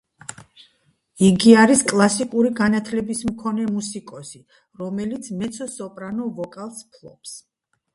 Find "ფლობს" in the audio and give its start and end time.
6.95-7.43